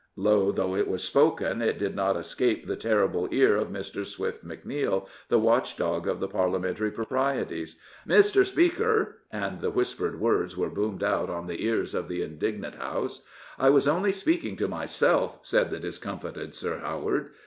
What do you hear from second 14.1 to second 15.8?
speaking to myself said the